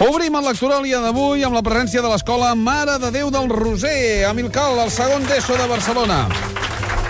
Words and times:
Obrim 0.00 0.32
el 0.38 0.46
lectoràlia 0.48 0.96
d'avui 1.04 1.42
amb 1.44 1.52
la 1.52 1.60
presència 1.60 2.00
de 2.00 2.08
l'escola 2.08 2.54
Mare 2.56 2.94
de 3.02 3.10
Déu 3.12 3.28
del 3.28 3.50
Roser, 3.52 4.24
a 4.24 4.30
Milcal, 4.32 4.78
el 4.80 4.88
segon 4.88 5.26
d'ESO 5.28 5.58
de 5.60 5.66
Barcelona. 5.68 6.22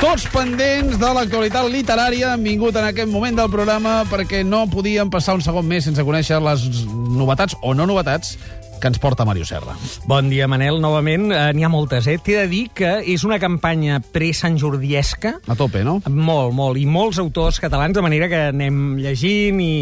Tots 0.00 0.24
pendents 0.32 0.98
de 0.98 1.11
l'actualitat 1.14 1.68
literària 1.71 2.32
han 2.32 2.42
vingut 2.42 2.74
en 2.74 2.88
aquest 2.88 3.06
moment 3.12 3.38
del 3.38 3.53
programa 3.53 4.00
perquè 4.11 4.40
no 4.42 4.64
podíem 4.66 5.12
passar 5.12 5.37
un 5.38 5.44
segon 5.44 5.71
més 5.71 5.87
sense 5.87 6.03
conèixer 6.03 6.40
les 6.42 6.66
novetats 7.14 7.54
o 7.62 7.76
no 7.78 7.87
novetats 7.87 8.34
que 8.81 8.88
ens 8.90 8.99
porta 8.99 9.26
Mario 9.28 9.47
Serra. 9.47 9.76
Bon 10.08 10.31
dia, 10.33 10.49
Manel. 10.51 10.81
Novament, 10.83 11.31
eh, 11.33 11.53
n'hi 11.54 11.65
ha 11.65 11.71
moltes, 11.72 12.08
eh? 12.10 12.19
T'he 12.19 12.38
de 12.40 12.46
dir 12.51 12.65
que 12.74 12.96
és 13.04 13.24
una 13.28 13.38
campanya 13.38 14.01
pre-santjordiesca. 14.01 15.37
A 15.46 15.56
tope, 15.58 15.85
no? 15.85 16.01
Molt, 16.09 16.55
molt. 16.56 16.80
I 16.80 16.87
molts 16.87 17.20
autors 17.23 17.60
catalans, 17.60 17.95
de 17.95 18.02
manera 18.05 18.28
que 18.32 18.46
anem 18.51 18.96
llegint 18.98 19.60
i 19.60 19.74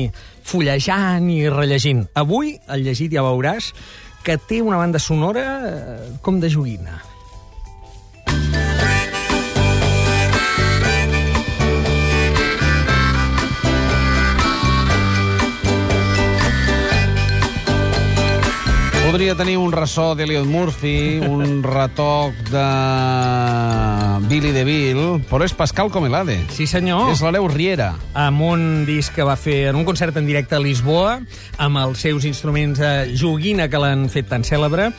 fullejant 0.49 1.31
i 1.31 1.45
rellegint. 1.49 2.07
Avui, 2.19 2.57
el 2.69 2.85
llegit 2.85 3.15
ja 3.15 3.25
veuràs 3.25 3.73
que 4.27 4.37
té 4.37 4.61
una 4.61 4.81
banda 4.81 4.99
sonora 4.99 5.47
eh, 5.69 6.11
com 6.21 6.41
de 6.43 6.51
joguina. 6.53 6.99
Podria 19.19 19.35
tenir 19.35 19.57
un 19.59 19.73
ressò 19.75 20.13
d'Eliot 20.15 20.45
Murphy, 20.47 21.19
un 21.27 21.65
retoc 21.67 22.37
de 22.53 22.67
Billy 24.31 24.53
DeVille, 24.55 25.25
però 25.27 25.43
és 25.43 25.57
Pascal 25.59 25.91
Comelade. 25.91 26.37
Sí, 26.55 26.69
senyor. 26.71 27.09
És 27.11 27.19
l'Aleu 27.27 27.49
Riera. 27.51 27.97
amb 28.15 28.45
un 28.47 28.63
disc 28.87 29.11
que 29.15 29.27
va 29.27 29.35
fer 29.35 29.73
en 29.73 29.79
un 29.81 29.83
concert 29.87 30.15
en 30.21 30.27
directe 30.27 30.55
a 30.55 30.63
Lisboa, 30.63 31.17
amb 31.59 31.81
els 31.83 31.99
seus 32.07 32.29
instruments 32.31 32.79
de 32.79 33.17
joguina 33.19 33.67
que 33.67 33.81
l'han 33.83 34.07
fet 34.07 34.31
tan 34.31 34.47
cèlebre. 34.47 34.93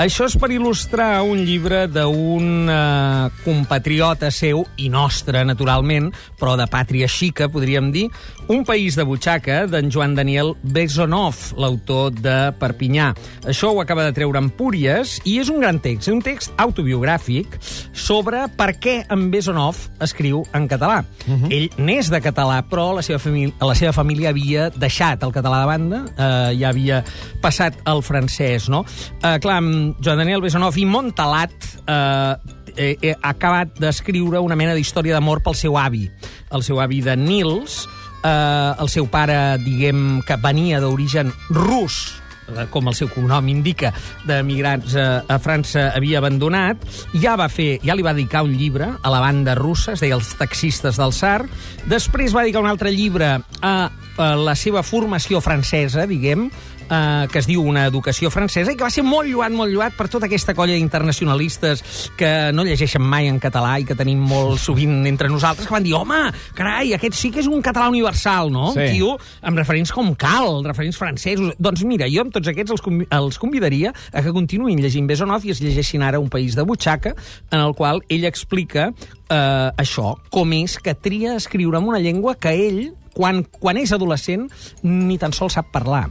Això 0.00 0.24
és 0.24 0.38
per 0.40 0.48
il·lustrar 0.56 1.20
un 1.28 1.44
llibre 1.44 1.84
d'un 1.92 2.72
eh, 2.72 3.28
compatriota 3.44 4.32
seu, 4.32 4.64
i 4.80 4.88
nostre, 4.88 5.44
naturalment, 5.44 6.08
però 6.40 6.56
de 6.56 6.64
pàtria 6.64 7.12
xica, 7.12 7.52
podríem 7.52 7.92
dir, 7.92 8.08
Un 8.46 8.62
país 8.62 8.94
de 8.94 9.02
butxaca, 9.02 9.64
d'en 9.66 9.88
Joan 9.90 10.12
Daniel 10.14 10.52
Besonov, 10.62 11.34
l'autor 11.58 12.12
de 12.14 12.52
Perpinyà. 12.54 13.08
Això 13.42 13.65
ho 13.72 13.80
acaba 13.80 14.04
de 14.04 14.12
treure 14.16 14.38
Empúries, 14.38 15.16
i 15.24 15.38
és 15.40 15.50
un 15.52 15.60
gran 15.62 15.80
text, 15.82 16.08
és 16.08 16.14
un 16.14 16.22
text 16.24 16.52
autobiogràfic 16.60 17.58
sobre 17.96 18.44
per 18.58 18.72
què 18.82 18.96
en 19.12 19.28
Besonov 19.32 19.78
escriu 20.04 20.44
en 20.54 20.68
català. 20.68 21.04
Uh 21.26 21.34
-huh. 21.34 21.52
Ell 21.52 21.70
n'és 21.78 22.10
de 22.10 22.20
català, 22.20 22.62
però 22.68 22.94
la 22.94 23.02
seva, 23.02 23.18
família, 23.18 23.54
la 23.60 23.74
seva 23.74 23.92
família 23.92 24.30
havia 24.30 24.70
deixat 24.70 25.22
el 25.22 25.32
català 25.32 25.60
de 25.60 25.66
banda, 25.66 26.04
eh, 26.16 26.58
ja 26.58 26.68
havia 26.68 27.04
passat 27.40 27.74
al 27.84 28.02
francès, 28.02 28.68
no? 28.68 28.84
Eh, 29.22 29.38
clar, 29.40 29.56
amb 29.56 29.96
Joan 30.00 30.18
Daniel 30.18 30.40
Besonov 30.40 30.76
i 30.76 30.84
Montalat 30.84 31.52
eh, 31.86 32.34
eh, 32.76 32.96
eh, 33.02 33.14
ha 33.20 33.30
acabat 33.30 33.78
d'escriure 33.80 34.40
una 34.40 34.56
mena 34.56 34.74
d'història 34.74 35.14
d'amor 35.14 35.42
pel 35.42 35.54
seu 35.54 35.78
avi, 35.78 36.10
el 36.52 36.62
seu 36.62 36.80
avi 36.80 37.00
de 37.00 37.16
Nils, 37.16 37.88
eh, 38.22 38.72
el 38.78 38.88
seu 38.88 39.08
pare, 39.08 39.58
diguem, 39.64 40.22
que 40.26 40.36
venia 40.42 40.80
d'origen 40.80 41.32
rus, 41.50 42.22
com 42.70 42.88
el 42.88 42.94
seu 42.94 43.10
cognom 43.12 43.48
indica, 43.50 43.92
d'emigrants 44.26 44.96
a, 44.98 45.06
a 45.28 45.38
França 45.42 45.90
havia 45.96 46.20
abandonat, 46.20 46.82
ja 47.22 47.36
va 47.38 47.48
fer, 47.52 47.76
ja 47.84 47.96
li 47.96 48.06
va 48.06 48.14
dedicar 48.16 48.44
un 48.46 48.54
llibre 48.56 48.92
a 48.96 49.12
la 49.12 49.20
banda 49.24 49.56
russa, 49.58 49.96
es 49.96 50.04
deia 50.04 50.16
Els 50.18 50.34
taxistes 50.38 51.00
del 51.00 51.14
SAR, 51.16 51.42
després 51.90 52.34
va 52.34 52.44
dedicar 52.46 52.64
un 52.64 52.70
altre 52.70 52.92
llibre 52.94 53.36
a, 53.36 53.74
a 54.16 54.30
la 54.38 54.56
seva 54.58 54.84
formació 54.86 55.42
francesa, 55.44 56.06
diguem, 56.08 56.48
eh, 56.90 57.26
que 57.32 57.38
es 57.38 57.48
diu 57.48 57.64
Una 57.66 57.86
educació 57.88 58.30
francesa 58.30 58.72
i 58.72 58.76
que 58.78 58.84
va 58.84 58.92
ser 58.92 59.02
molt 59.06 59.28
lluat, 59.30 59.52
molt 59.54 59.72
lluat 59.72 59.96
per 59.96 60.06
tota 60.12 60.28
aquesta 60.28 60.54
colla 60.54 60.76
d'internacionalistes 60.76 61.82
que 62.18 62.30
no 62.54 62.64
llegeixen 62.66 63.02
mai 63.02 63.30
en 63.30 63.40
català 63.42 63.76
i 63.80 63.86
que 63.88 63.96
tenim 63.98 64.20
molt 64.22 64.60
sovint 64.62 65.06
entre 65.08 65.30
nosaltres, 65.32 65.66
que 65.66 65.74
van 65.74 65.86
dir, 65.86 65.94
home, 65.98 66.20
carai, 66.56 66.92
aquest 66.94 67.18
sí 67.18 67.32
que 67.34 67.42
és 67.42 67.50
un 67.50 67.64
català 67.64 67.88
universal, 67.92 68.52
no? 68.52 68.70
Sí. 68.74 68.84
Un 68.84 68.92
tio 68.94 69.12
amb 69.42 69.58
referents 69.58 69.92
com 69.94 70.12
cal, 70.18 70.62
referents 70.66 70.98
francesos... 71.00 71.54
Doncs 71.58 71.82
mira, 71.88 72.08
jo 72.12 72.22
amb 72.22 72.34
tots 72.34 72.52
aquests 72.52 72.76
els, 72.76 72.84
convi 72.84 73.08
els 73.16 73.40
convidaria 73.42 73.92
a 74.12 74.22
que 74.22 74.34
continuïn 74.36 74.82
llegint 74.82 75.08
Besonov 75.10 75.46
i 75.46 75.54
es 75.54 75.62
llegeixin 75.64 76.04
ara 76.06 76.20
Un 76.22 76.30
país 76.32 76.54
de 76.56 76.64
butxaca, 76.66 77.14
en 77.50 77.60
el 77.60 77.74
qual 77.78 78.02
ell 78.12 78.26
explica 78.28 78.90
eh, 78.90 79.70
això, 79.76 80.14
com 80.30 80.54
és 80.56 80.78
que 80.82 80.94
tria 80.94 81.36
escriure 81.36 81.80
en 81.80 81.90
una 81.90 82.02
llengua 82.02 82.36
que 82.38 82.54
ell, 82.54 82.80
quan, 83.16 83.42
quan 83.60 83.80
és 83.80 83.92
adolescent, 83.96 84.46
ni 84.84 85.16
tan 85.18 85.34
sols 85.36 85.56
sap 85.56 85.72
parlar 85.72 86.06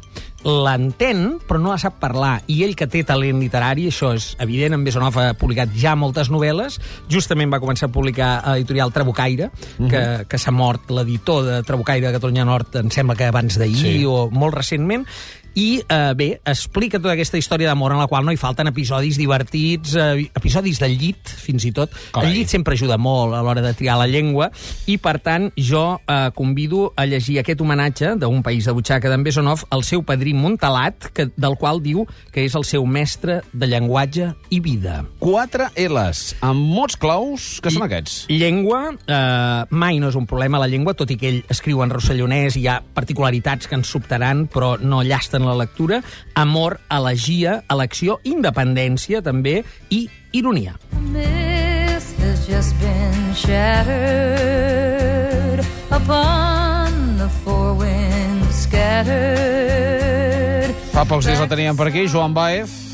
l'entén, 0.46 1.40
però 1.42 1.58
no 1.60 1.72
la 1.74 1.80
sap 1.82 1.98
parlar. 2.00 2.44
I 2.48 2.60
ell, 2.64 2.76
que 2.78 2.86
té 2.88 3.02
talent 3.04 3.40
literari, 3.42 3.88
això 3.90 4.12
és 4.16 4.36
evident, 4.40 4.76
en 4.78 4.84
Besonov 4.86 5.18
ha 5.18 5.34
publicat 5.34 5.74
ja 5.76 5.96
moltes 5.98 6.30
novel·les, 6.30 6.78
justament 7.10 7.52
va 7.52 7.60
començar 7.64 7.90
a 7.90 7.94
publicar 7.96 8.30
a 8.44 8.54
l'editorial 8.54 8.94
Trabucaire, 8.94 9.50
Mhm. 9.80 9.90
que, 9.90 10.26
que 10.30 10.38
s'ha 10.38 10.52
mort 10.52 10.92
l'editor 10.92 11.44
de 11.44 11.64
Trabucaire 11.64 12.08
de 12.08 12.14
Catalunya 12.14 12.46
Nord, 12.46 12.76
em 12.76 12.90
sembla 12.92 13.16
que 13.16 13.26
abans 13.26 13.58
d'ahir 13.58 13.76
Sí. 13.76 14.06
o 14.06 14.30
molt 14.32 14.54
recentment, 14.54 15.06
i 15.56 15.80
eh, 15.88 16.14
bé, 16.20 16.28
explica 16.46 17.00
tota 17.00 17.14
aquesta 17.16 17.38
història 17.40 17.70
d'amor 17.70 17.94
en 17.96 18.02
la 18.02 18.08
qual 18.12 18.26
no 18.28 18.34
hi 18.36 18.40
falten 18.40 18.68
episodis 18.68 19.16
divertits, 19.18 19.94
eh, 19.96 20.26
episodis 20.36 20.80
del 20.82 20.98
llit, 21.00 21.32
fins 21.40 21.64
i 21.64 21.72
tot. 21.72 21.94
Carai. 22.12 22.30
El 22.34 22.36
llit 22.42 22.52
sempre 22.52 22.76
ajuda 22.76 22.98
molt 23.00 23.34
a 23.38 23.40
l'hora 23.46 23.64
de 23.64 23.72
triar 23.74 23.96
la 24.02 24.08
llengua, 24.12 24.50
i 24.92 24.98
per 25.00 25.16
tant 25.24 25.48
jo 25.56 26.00
eh, 26.08 26.32
convido 26.36 26.90
a 27.00 27.06
llegir 27.08 27.40
aquest 27.40 27.62
homenatge 27.64 28.16
d'un 28.20 28.44
país 28.44 28.66
de 28.68 28.74
butxaca 28.76 29.10
d'en 29.12 29.24
Besonov 29.24 29.64
al 29.72 29.86
seu 29.88 30.04
padrí 30.04 30.34
Montalat, 30.36 31.08
que, 31.16 31.30
del 31.38 31.56
qual 31.58 31.80
diu 31.82 32.04
que 32.36 32.44
és 32.44 32.56
el 32.60 32.66
seu 32.68 32.84
mestre 32.86 33.40
de 33.54 33.70
llenguatge 33.72 34.34
i 34.52 34.60
vida. 34.60 35.06
Quatre 35.24 35.70
L's, 35.80 36.36
amb 36.44 36.60
mots 36.76 37.00
claus, 37.00 37.62
que 37.64 37.72
són 37.72 37.86
I- 37.86 37.88
aquests. 37.88 38.18
Llengua, 38.28 38.90
eh, 39.08 39.64
mai 39.72 40.00
no 40.04 40.10
és 40.12 40.20
un 40.20 40.28
problema 40.28 40.60
la 40.60 40.68
llengua, 40.68 40.94
tot 41.00 41.12
i 41.12 41.18
que 41.18 41.30
ell 41.32 41.42
escriu 41.48 41.80
en 41.86 41.96
rossellonès 41.96 42.60
i 42.60 42.66
hi 42.66 42.68
ha 42.68 42.82
particularitats 42.94 43.70
que 43.72 43.80
ens 43.80 43.88
sobtaran, 43.96 44.48
però 44.52 44.76
no 44.82 45.00
llasten 45.06 45.45
la 45.48 45.56
lectura. 45.56 46.02
Amor, 46.36 46.80
elegia, 46.92 47.64
elecció, 47.72 48.20
independència, 48.24 49.22
també, 49.26 49.64
i 49.90 50.10
ironia. 50.36 50.76
Myth 51.12 52.14
has 52.22 52.48
just 52.48 52.76
been 52.82 53.34
shattered 53.34 54.86
upon 55.92 57.18
the 57.18 57.30
four 57.44 57.74
winds 57.74 58.56
scattered. 58.68 59.96
Fa 60.96 61.06
pocs 61.08 61.26
dies 61.28 61.40
la 61.40 61.48
teníem 61.52 61.76
per 61.76 61.88
aquí, 61.92 62.08
Joan 62.08 62.34
Baez. 62.34 62.85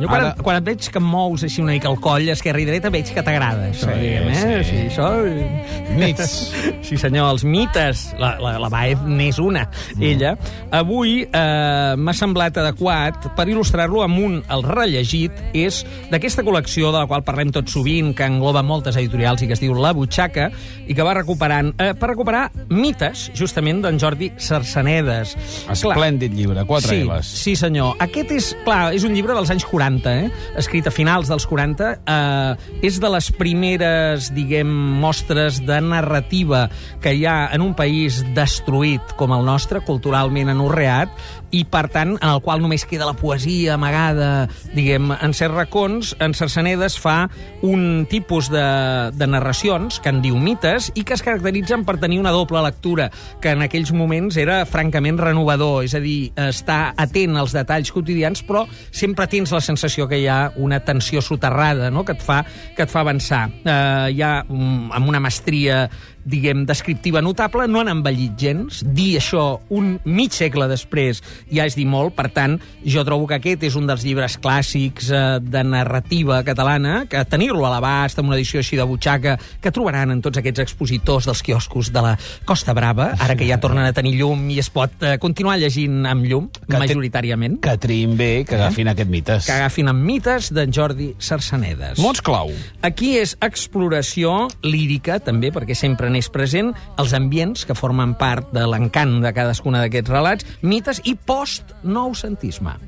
Jo 0.00 0.08
quan, 0.08 0.22
Ara- 0.24 0.34
quan 0.42 0.56
et 0.56 0.64
veig 0.64 0.86
que 0.90 0.98
em 0.98 1.04
mous 1.04 1.42
així 1.44 1.60
una 1.62 1.72
mica 1.74 1.90
el 1.90 1.98
coll, 2.00 2.28
esquerra 2.32 2.60
i 2.62 2.64
dreta, 2.64 2.88
veig 2.90 3.10
que 3.12 3.22
t'agrada, 3.22 3.68
això, 3.70 3.90
Sí, 3.92 3.98
diguem, 4.00 4.28
eh? 4.30 4.62
sí. 4.64 4.70
Sí, 4.70 4.84
això... 4.88 5.10
Mits. 5.98 6.30
Sí, 6.92 6.96
senyor, 6.98 7.30
els 7.32 7.44
mites. 7.46 8.00
La, 8.20 8.34
la, 8.42 8.54
la 8.60 8.68
Baez 8.72 9.00
n'és 9.06 9.38
una, 9.40 9.66
Mm. 9.96 10.02
ella. 10.02 10.32
Avui 10.72 11.22
eh, 11.24 11.94
m'ha 11.96 12.12
semblat 12.16 12.56
adequat 12.60 13.28
per 13.36 13.46
il·lustrar-lo 13.48 14.02
amb 14.04 14.18
un, 14.18 14.34
el 14.52 14.62
rellegit, 14.66 15.32
és 15.56 15.82
d'aquesta 16.10 16.42
col·lecció 16.44 16.90
de 16.92 16.98
la 17.02 17.06
qual 17.08 17.22
parlem 17.24 17.52
tot 17.54 17.68
sovint, 17.72 18.12
que 18.16 18.24
engloba 18.28 18.62
moltes 18.66 18.96
editorials 19.00 19.42
i 19.44 19.48
que 19.50 19.56
es 19.56 19.62
diu 19.62 19.74
La 19.78 19.92
Butxaca, 19.96 20.50
i 20.88 20.96
que 20.96 21.04
va 21.06 21.14
recuperant, 21.16 21.72
eh, 21.78 21.92
per 21.98 22.10
recuperar 22.12 22.46
mites, 22.72 23.28
justament, 23.38 23.80
d'en 23.84 24.00
Jordi 24.00 24.32
Sarsenedes. 24.36 25.36
Esplèndid 25.72 26.32
llibre, 26.36 26.64
quatre 26.68 26.96
sí, 26.96 27.02
L's. 27.06 27.26
Sí, 27.44 27.56
senyor. 27.56 27.96
Aquest 28.02 28.32
és, 28.36 28.50
clar, 28.66 28.90
és 28.96 29.04
un 29.08 29.14
llibre 29.16 29.36
dels 29.36 29.50
anys 29.54 29.64
40, 29.68 29.81
eh? 29.82 30.30
escrit 30.56 30.86
a 30.86 30.92
finals 30.94 31.28
dels 31.30 31.46
40. 31.48 31.90
Eh, 32.06 32.86
és 32.86 32.98
de 33.02 33.10
les 33.10 33.30
primeres, 33.34 34.30
diguem, 34.34 34.70
mostres 35.02 35.60
de 35.66 35.80
narrativa 35.82 36.68
que 37.02 37.14
hi 37.14 37.26
ha 37.26 37.50
en 37.54 37.64
un 37.64 37.74
país 37.74 38.22
destruït 38.36 39.16
com 39.18 39.32
el 39.34 39.44
nostre, 39.44 39.82
culturalment 39.86 40.52
anorreat, 40.52 41.10
i, 41.52 41.66
per 41.68 41.86
tant, 41.92 42.14
en 42.16 42.30
el 42.30 42.40
qual 42.40 42.62
només 42.64 42.86
queda 42.88 43.06
la 43.06 43.16
poesia 43.18 43.74
amagada, 43.74 44.48
diguem, 44.72 45.10
en 45.12 45.34
certs 45.36 45.54
racons, 45.54 46.14
en 46.22 46.32
Cercenedes 46.32 46.96
fa 47.00 47.28
un 47.66 48.06
tipus 48.08 48.48
de, 48.52 48.64
de 49.12 49.28
narracions, 49.28 50.00
que 50.00 50.08
en 50.12 50.22
diu 50.24 50.38
mites, 50.40 50.88
i 50.96 51.04
que 51.04 51.12
es 51.18 51.24
caracteritzen 51.24 51.84
per 51.84 51.98
tenir 52.00 52.22
una 52.22 52.32
doble 52.32 52.62
lectura, 52.64 53.10
que 53.44 53.52
en 53.52 53.66
aquells 53.66 53.92
moments 53.92 54.38
era 54.40 54.62
francament 54.64 55.20
renovador, 55.20 55.82
és 55.84 55.96
a 55.98 56.00
dir, 56.00 56.32
estar 56.48 56.94
atent 56.96 57.36
als 57.36 57.52
detalls 57.52 57.92
quotidians, 57.92 58.40
però 58.46 58.64
sempre 58.90 59.28
tens 59.28 59.52
la 59.52 59.60
sensació 59.60 59.71
que 60.08 60.18
hi 60.20 60.26
ha 60.28 60.52
una 60.56 60.80
tensió 60.80 61.22
soterrada, 61.22 61.90
no?, 61.90 62.04
que 62.04 62.12
et 62.16 62.22
fa, 62.22 62.42
que 62.76 62.86
et 62.86 62.90
fa 62.90 63.00
avançar. 63.00 63.48
Eh, 63.64 64.12
hi 64.16 64.22
ha, 64.22 64.32
um, 64.48 64.90
amb 64.92 65.08
una 65.08 65.20
mestria 65.20 65.88
diguem, 66.24 66.64
descriptiva 66.66 67.20
notable, 67.22 67.66
no 67.68 67.80
han 67.80 67.88
envellit 67.92 68.36
gens. 68.38 68.82
Dir 68.86 69.16
això 69.18 69.60
un 69.74 69.96
mig 70.04 70.32
segle 70.36 70.68
després 70.70 71.22
ja 71.50 71.66
és 71.66 71.74
dir 71.78 71.86
molt, 71.86 72.14
per 72.14 72.28
tant, 72.32 72.58
jo 72.84 73.02
trobo 73.04 73.26
que 73.26 73.38
aquest 73.40 73.62
és 73.66 73.76
un 73.78 73.86
dels 73.88 74.04
llibres 74.06 74.38
clàssics 74.42 75.10
eh, 75.10 75.22
de 75.42 75.62
narrativa 75.64 76.42
catalana, 76.46 77.04
que 77.10 77.24
tenir-lo 77.26 77.66
a 77.66 77.72
l'abast, 77.74 78.18
amb 78.20 78.30
una 78.32 78.36
edició 78.38 78.60
així 78.62 78.76
de 78.78 78.86
butxaca, 78.86 79.36
que 79.60 79.72
trobaran 79.74 80.10
en 80.14 80.22
tots 80.22 80.38
aquests 80.38 80.62
expositors 80.66 81.26
dels 81.26 81.42
quioscos 81.42 81.92
de 81.92 82.02
la 82.04 82.14
Costa 82.44 82.74
Brava, 82.74 83.12
ara 83.18 83.36
que 83.36 83.46
ja 83.48 83.58
tornen 83.62 83.84
a 83.86 83.92
tenir 83.96 84.14
llum 84.20 84.46
i 84.50 84.58
es 84.62 84.70
pot 84.70 84.94
eh, 85.02 85.16
continuar 85.22 85.58
llegint 85.58 86.06
amb 86.06 86.26
llum, 86.28 86.48
Que 86.68 86.78
majoritàriament, 86.78 87.58
Que 87.62 87.74
triïn 87.80 88.16
bé, 88.16 88.44
que 88.48 88.54
agafin 88.56 88.88
aquest 88.92 89.10
mites. 89.10 89.46
que 89.46 89.52
agafin 89.52 89.88
amb 89.90 90.04
mites 90.06 90.52
d'en 90.54 90.72
Jordi 90.72 91.12
Sarsanedes. 91.18 91.98
Mots 91.98 92.22
clau. 92.24 92.50
Aquí 92.82 93.16
és 93.18 93.34
exploració 93.42 94.48
lírica, 94.62 95.18
també, 95.24 95.50
perquè 95.54 95.74
sempre 95.74 96.11
n'és 96.12 96.30
present, 96.32 96.72
els 97.00 97.16
ambients 97.16 97.66
que 97.66 97.76
formen 97.78 98.14
part 98.20 98.52
de 98.54 98.66
l'encant 98.68 99.18
de 99.24 99.32
cadascuna 99.34 99.82
d'aquests 99.84 100.12
relats, 100.12 100.48
mites 100.62 101.02
i 101.08 101.16
post-noucentisme. 101.16 102.78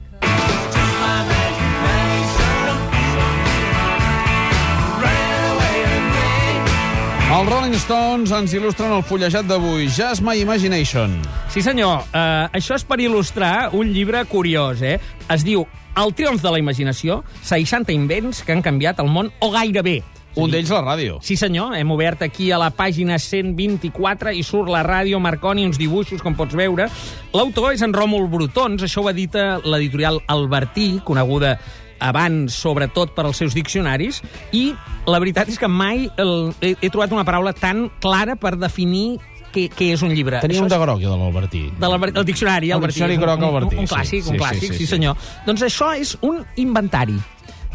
Els 7.34 7.48
Rolling 7.50 7.74
Stones 7.82 8.30
ens 8.36 8.52
il·lustren 8.54 8.92
el 8.94 9.02
fullejat 9.02 9.48
d'avui. 9.48 9.88
Just 9.90 10.22
My 10.22 10.38
Imagination. 10.38 11.16
Sí, 11.50 11.64
senyor. 11.66 12.04
Uh, 12.14 12.46
això 12.54 12.76
és 12.78 12.84
per 12.86 13.00
il·lustrar 13.02 13.72
un 13.74 13.90
llibre 13.90 14.20
curiós, 14.30 14.84
eh? 14.86 15.00
Es 15.32 15.42
diu 15.42 15.66
El 15.98 16.14
triomf 16.14 16.42
de 16.42 16.50
la 16.50 16.58
imaginació, 16.58 17.20
60 17.42 17.92
invents 17.94 18.42
que 18.42 18.54
han 18.54 18.62
canviat 18.62 18.98
el 19.02 19.10
món, 19.10 19.28
o 19.42 19.50
gairebé. 19.54 20.00
Un 20.36 20.50
d'ells 20.50 20.70
la 20.74 20.80
ràdio. 20.82 21.20
Sí, 21.22 21.36
senyor, 21.38 21.76
hem 21.78 21.90
obert 21.94 22.22
aquí 22.26 22.48
a 22.50 22.58
la 22.58 22.70
pàgina 22.74 23.20
124 23.22 24.32
i 24.34 24.42
surt 24.42 24.70
la 24.72 24.82
ràdio 24.82 25.20
Marconi, 25.22 25.64
uns 25.68 25.78
dibuixos, 25.78 26.22
com 26.24 26.34
pots 26.34 26.56
veure. 26.58 26.88
L'autor 27.34 27.72
és 27.74 27.82
en 27.86 27.94
Ròmul 27.94 28.26
Brutons, 28.32 28.82
això 28.82 29.04
ho 29.04 29.10
edita 29.12 29.60
l'editorial 29.62 30.18
Albertí, 30.26 31.00
coneguda 31.06 31.58
abans, 32.04 32.52
sobretot, 32.58 33.14
per 33.14 33.28
als 33.28 33.38
seus 33.40 33.54
diccionaris, 33.54 34.18
i 34.52 34.72
la 35.06 35.20
veritat 35.22 35.48
és 35.48 35.60
que 35.60 35.70
mai 35.70 36.08
el, 36.18 36.50
he, 36.60 36.74
he 36.80 36.90
trobat 36.90 37.14
una 37.14 37.24
paraula 37.24 37.54
tan 37.54 37.86
clara 38.02 38.34
per 38.36 38.56
definir 38.58 39.20
què, 39.54 39.68
què 39.70 39.92
és 39.94 40.02
un 40.02 40.10
llibre. 40.10 40.40
Tenia 40.42 40.58
Això 40.58 40.66
un 40.66 40.72
de 40.72 40.80
groc, 40.82 40.98
jo, 41.00 41.12
de 41.14 41.20
l'Albertí. 41.20 41.62
de 41.78 41.92
el 42.18 42.26
diccionari, 42.26 42.72
El 42.72 42.80
Albertí. 42.80 42.98
diccionari 42.98 43.16
groc 43.22 43.38
un, 43.38 43.44
un, 43.44 43.54
Albertí, 43.54 43.76
un, 43.78 43.86
sí. 43.86 43.94
clàssic, 43.94 44.24
Sí, 44.24 44.28
un 44.30 44.34
sí, 44.34 44.42
clàssic, 44.42 44.72
sí, 44.72 44.78
sí, 44.78 44.82
sí. 44.82 44.86
senyor. 44.86 45.16
Doncs 45.46 45.62
això 45.62 45.92
és 45.96 46.16
un 46.22 46.42
inventari 46.56 47.16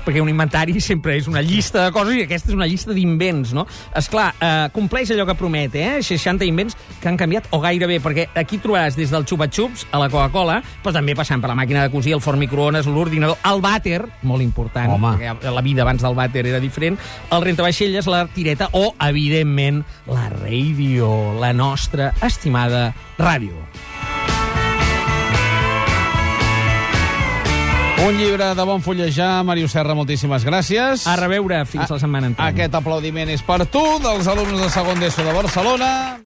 perquè 0.06 0.22
un 0.24 0.30
inventari 0.32 0.80
sempre 0.82 1.16
és 1.18 1.28
una 1.28 1.42
llista 1.46 1.86
de 1.86 1.94
coses 1.96 2.18
i 2.18 2.24
aquesta 2.26 2.52
és 2.52 2.58
una 2.58 2.68
llista 2.70 2.96
d'invents, 2.96 3.54
no? 3.54 3.66
És 3.96 4.10
clar, 4.12 4.32
eh, 4.40 4.70
compleix 4.76 5.12
allò 5.14 5.26
que 5.28 5.36
promet, 5.40 5.76
eh? 5.76 6.00
60 6.04 6.46
invents 6.46 6.78
que 7.02 7.10
han 7.10 7.18
canviat, 7.18 7.50
o 7.52 7.60
gairebé, 7.64 8.00
perquè 8.04 8.30
aquí 8.40 8.60
trobaràs 8.62 8.98
des 9.00 9.12
del 9.12 9.26
xupa-xups 9.26 9.88
a 9.92 10.00
la 10.02 10.10
Coca-Cola, 10.10 10.62
però 10.84 10.94
també 10.96 11.16
passant 11.16 11.42
per 11.42 11.52
la 11.52 11.58
màquina 11.60 11.84
de 11.86 11.92
cosir, 11.94 12.14
el 12.14 12.22
forn 12.22 12.40
microones, 12.40 12.88
l'ordinador, 12.88 13.38
el 13.50 13.62
vàter, 13.62 14.02
molt 14.24 14.46
important, 14.46 14.96
Home. 14.96 15.16
perquè 15.18 15.54
la 15.54 15.66
vida 15.66 15.84
abans 15.84 16.02
del 16.02 16.18
vàter 16.18 16.46
era 16.46 16.60
diferent, 16.60 16.98
el 17.32 17.46
rentavaixelles, 17.46 18.08
la 18.08 18.26
tireta 18.28 18.70
o, 18.74 18.94
evidentment, 19.10 19.84
la 20.08 20.30
ràdio, 20.30 21.40
la 21.40 21.54
nostra 21.54 22.14
estimada 22.22 22.94
ràdio. 23.18 23.56
Un 28.10 28.18
llibre 28.18 28.56
de 28.58 28.64
bon 28.66 28.82
fullejar. 28.82 29.44
Màrius 29.46 29.76
Serra, 29.76 29.94
moltíssimes 29.94 30.42
gràcies. 30.42 31.04
A 31.06 31.14
reveure 31.20 31.60
fins 31.70 31.92
la 31.94 32.00
setmana 32.02 32.32
entrant. 32.32 32.50
Aquest 32.50 32.74
aplaudiment 32.80 33.30
és 33.30 33.44
per 33.46 33.60
tu, 33.70 33.84
dels 34.02 34.26
alumnes 34.26 34.64
de 34.66 34.70
segon 34.74 34.98
d'ESO 34.98 35.28
de 35.28 35.36
Barcelona. 35.36 36.18